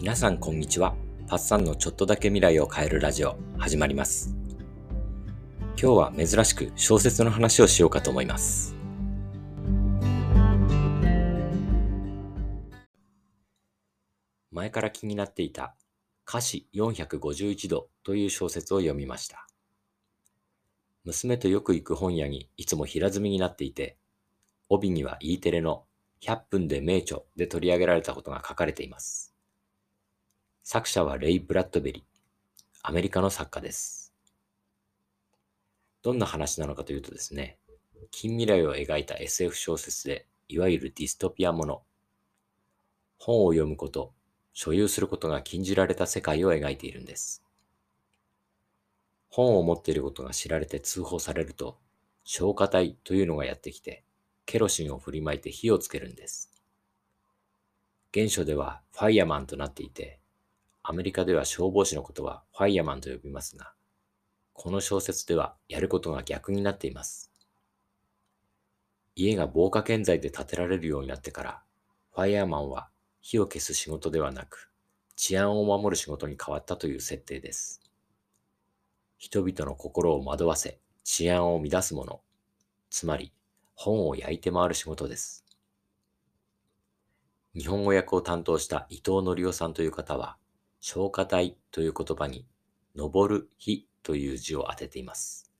[0.00, 0.94] 皆さんこんにちは。
[1.28, 4.34] パッサンのちょっとだけ未来を変えるラジオ始まります。
[5.78, 8.74] 今日は珍しく小説の話をしようかと思います。
[14.50, 15.74] 前から気になっていた
[16.26, 19.46] 歌詞451度という小説を読みました。
[21.04, 23.98] 娘とよく行く本屋にいつも平積みになっていて、
[24.70, 25.84] 帯には E テレの
[26.22, 29.30] 100分で名著で取り上げられたことが書かれています。
[30.62, 32.02] 作者はレイ・ブラッドベリー、
[32.82, 34.12] アメリカの作家です。
[36.02, 37.58] どんな話なのかというとですね、
[38.10, 41.82] 近未来を描いた SF 小説で、いわゆるディストピアもの。
[43.18, 44.12] 本を読むこと、
[44.52, 47.42] 所有することが禁じられた世界を描いているんです。
[49.28, 51.78] 本を持っていることが知られて通報されると、
[52.24, 54.04] 消火隊というのがやってきて、
[54.44, 56.52] ケロシンを振りまいて火をつけるんです。
[58.12, 60.19] 原書ではファイヤマンとなっていて、
[60.82, 63.72] アメリカでは消防士のことはファイヤマンと呼びますが、
[64.52, 67.30] この小説ではやることが逆になっています。
[69.14, 71.62] 家が防火建材で建てられるようになってから、
[72.12, 72.88] ファイヤーマンは
[73.20, 74.70] 火を消す仕事ではなく、
[75.16, 77.82] 治安を守る仕事に変わったという設定です。
[79.18, 82.22] 人々の心を惑わせ、治安を乱すもの、
[82.88, 83.32] つまり
[83.74, 85.44] 本を焼いて回る仕事です。
[87.54, 90.38] 日本語訳を担当した伊藤則夫さんという方は、
[90.80, 92.46] 消火隊という言葉に、
[92.96, 95.50] 登る日という字を当てています。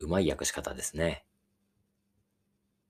[0.00, 1.24] うまい訳し方ですね。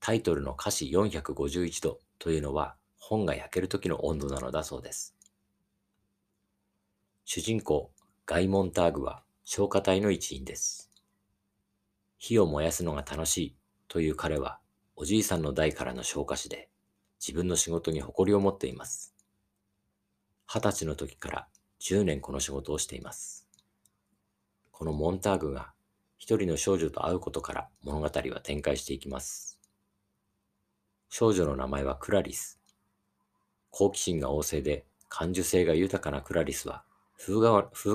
[0.01, 5.17] タイトルの歌詞451度というのは本が焼ける時の温度なのだそうです。
[7.25, 7.91] 主人公、
[8.27, 10.91] ガイ・モンターグは消火隊の一員です。
[12.19, 13.57] 火を燃やすのが楽しい
[13.89, 14.61] という彼は、
[14.97, 16.69] おじいさんの代からの消火士で、
[17.21, 19.15] 自分の仕事に誇りを持っています。
[20.51, 21.47] 二十歳の時から
[21.81, 23.47] 10年この仕事をしています。
[24.73, 25.75] このモンターグが
[26.17, 29.61] 一人の少女と会うことから物語は展開していきます。
[31.11, 32.59] 少女の名前はクラリス。
[33.69, 36.83] 好奇心が旺盛で感受性が豊かなクラリスは
[37.19, 37.35] 風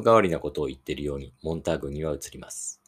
[0.04, 2.84] 変わりなことを言っているようにモンターグには映ります。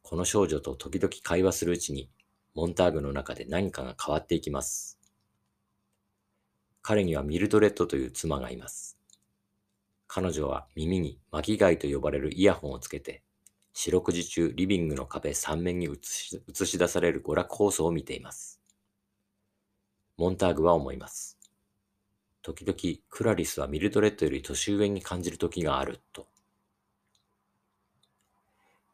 [0.00, 2.08] この少女と時々会話するうちに、
[2.54, 4.95] モンターグの中で何かが変わっていきます。
[6.88, 8.96] 彼にはミルドレッドという妻がいます。
[10.06, 13.24] 彼女は耳に巻貝と呼ばれるイヤホンをつけて、
[13.72, 18.60] 四六時中リビングの壁三面に映し映し出される娯楽放送を見ています。
[20.16, 21.40] モンターグは思います。
[22.40, 26.28] 時々クラリスはミルドレッドより年上に感じる時があると。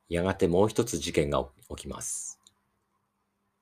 [0.09, 2.41] やがてもう一つ事件が起きます。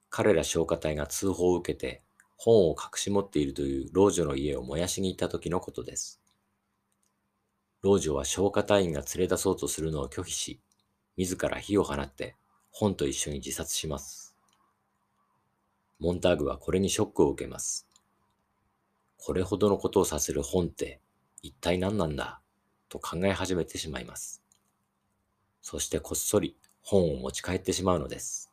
[0.09, 2.05] 彼ら消火隊が通報を受けて
[2.43, 6.23] 本を隠し持っているという老女の家を燃やしに行った時のことです。
[7.83, 10.59] 老女は消火隊員が連れ出そうとするのを拒否し、
[11.19, 12.37] 自ら火を放って
[12.71, 14.34] 本と一緒に自殺します。
[15.99, 17.87] モンターグはこれにショックを受けます。
[19.19, 20.99] これほどのことをさせる本って
[21.43, 22.41] 一体何なんだ？
[22.89, 24.43] と考え始めてしまいます。
[25.61, 28.51] そしてこっそり本を持ち帰ってしまうのです。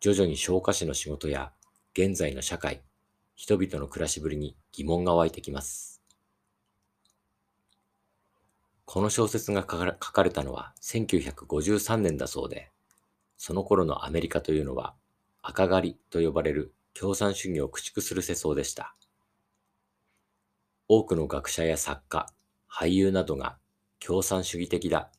[0.00, 1.52] 徐々に消化師の仕事や
[2.02, 2.80] 現在の社会、
[3.36, 6.00] 人々の暮らしぶりに疑問が湧いてきます。
[8.86, 12.70] この小説が書かれたのは1953年だそうで、
[13.36, 14.94] その頃のアメリカというのは
[15.42, 18.96] 赤狩りと呼ばれる共産主義を駆逐する世相でした。
[20.88, 22.32] 多くの学者や作家、
[22.66, 23.58] 俳優などが
[23.98, 25.10] 共産主義的だ、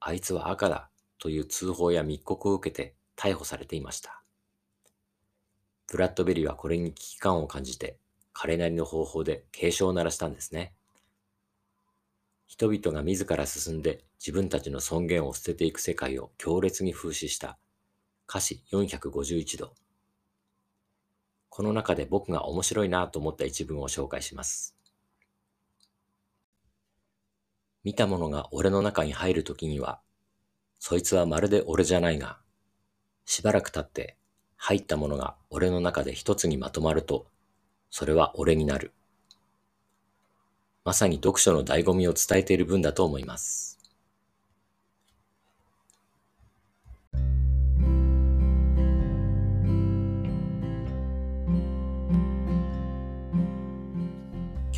[0.00, 0.88] あいつは赤だ
[1.18, 4.21] という通報や密告を受けて逮捕されていました。
[5.86, 7.98] ブラッドベリーはこれに危機感を感じて、
[8.32, 10.72] 彼なりの方法で警鐘を鳴らしたんですね。
[12.46, 17.58] 人々が自ら進んで自分たちの尊厳を捨てていく世界を強烈に風刺した
[18.28, 19.74] 歌詞451度。
[21.48, 24.76] この中で僕が面白いなと思った一文を紹介します。
[27.84, 30.00] 見たものが俺の中に入るときには、
[30.78, 32.38] そいつはまるで俺じゃないが、
[33.24, 34.16] しばらく経って
[34.64, 37.26] 入ったものが俺の中で一つにまとまると、
[37.90, 38.92] それは俺になる。
[40.84, 43.80] まさに読書の醍醐味を伝えている文だと思います。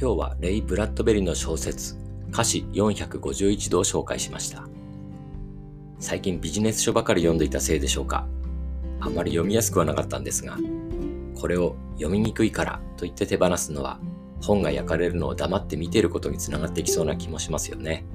[0.00, 1.96] 今日はレイ・ブラッドベリの小説
[2.30, 4.66] 歌詞451度を紹介しました。
[6.00, 8.26] 最近ビジネス書ばかり読んでいたせいでしょうか。
[9.04, 10.56] あまり読みやすくはなかったんですが、
[11.38, 14.00] これを読みにくいからと言って手放すのは
[14.40, 18.06] 本が焼かれるのを黙って見ていることにつながってきそうな気もしますよね。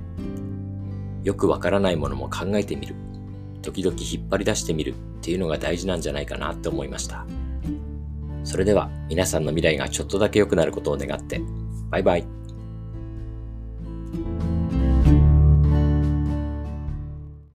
[1.24, 2.95] よくわからないものも考えてみる。
[3.62, 7.27] 時々引っ張り出してみるっていうのが大事なんじゃないかなって思いました。
[8.44, 11.39] それでは皆さんの未来がちょっとだけ良くなることを願って、
[11.92, 12.38] バイバイ。